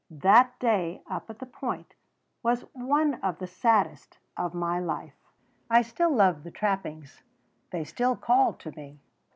That 0.09 0.57
day 0.57 1.03
up 1.07 1.29
at 1.29 1.37
the 1.37 1.45
Point 1.45 1.93
was 2.41 2.63
one 2.73 3.21
of 3.21 3.37
the 3.37 3.45
saddest 3.45 4.17
of 4.35 4.55
my 4.55 4.79
life. 4.79 5.13
I 5.69 5.83
still 5.83 6.09
loved 6.09 6.43
the 6.43 6.49
trappings. 6.49 7.21
They 7.69 7.83
still 7.83 8.15
called 8.15 8.59
to 8.61 8.71
me. 8.71 8.97